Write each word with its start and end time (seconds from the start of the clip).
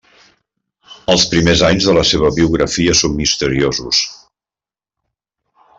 Els 1.15 1.25
primers 1.33 1.61
anys 1.67 1.89
de 1.89 1.95
la 1.99 2.05
seva 2.13 2.33
biografia 2.39 2.99
són 3.03 3.15
misteriosos. 3.21 4.03